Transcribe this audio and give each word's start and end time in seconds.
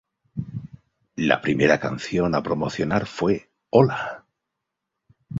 La 1.17 1.41
primera 1.43 1.79
canción 1.79 2.33
a 2.33 2.41
promocionar 2.41 3.05
fue 3.05 3.51
¡Hola! 3.69 4.25